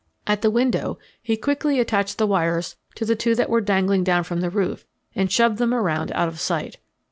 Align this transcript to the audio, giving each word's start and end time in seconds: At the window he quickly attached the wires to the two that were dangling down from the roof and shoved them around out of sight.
At 0.25 0.41
the 0.41 0.49
window 0.49 0.97
he 1.21 1.37
quickly 1.37 1.79
attached 1.79 2.17
the 2.17 2.25
wires 2.25 2.75
to 2.95 3.05
the 3.05 3.15
two 3.15 3.35
that 3.35 3.51
were 3.51 3.61
dangling 3.61 4.03
down 4.03 4.23
from 4.23 4.41
the 4.41 4.49
roof 4.49 4.83
and 5.13 5.31
shoved 5.31 5.59
them 5.59 5.75
around 5.75 6.11
out 6.13 6.27
of 6.27 6.39
sight. 6.39 6.79